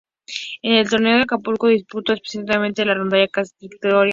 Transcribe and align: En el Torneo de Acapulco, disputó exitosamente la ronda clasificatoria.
En 0.63 0.73
el 0.73 0.89
Torneo 0.89 1.17
de 1.17 1.21
Acapulco, 1.21 1.67
disputó 1.67 2.13
exitosamente 2.13 2.83
la 2.85 2.95
ronda 2.95 3.23
clasificatoria. 3.27 4.09